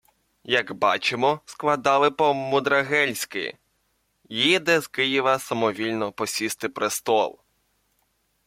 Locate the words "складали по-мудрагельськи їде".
1.45-4.79